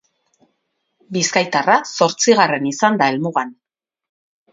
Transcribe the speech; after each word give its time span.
Bizkaitarra 1.17 1.75
zortzigarren 2.05 2.65
izan 2.71 2.97
da 3.03 3.11
helmugan. 3.13 3.53